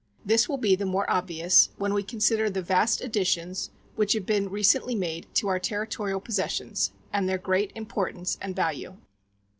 [0.25, 4.49] This will be the more obvious when we consider the vast additions which have been
[4.49, 8.97] recently made to our territorial possessions and their great importance and value.